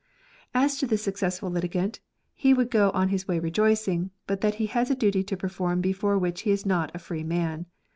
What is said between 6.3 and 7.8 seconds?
he is not a free man.